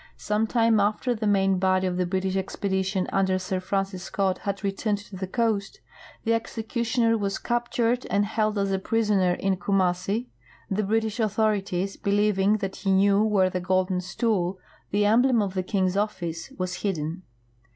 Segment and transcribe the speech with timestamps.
[0.17, 4.63] Some time after the main body of the British expedition under Sir Francis Scott had
[4.63, 5.79] returned to the coast
[6.23, 10.25] the executioner was captured and held as a i3risoner in Kumassi,
[10.71, 14.57] the British authorities believing that he knew where the golden stool,
[14.89, 17.21] the emblem of the king's office, was hidden.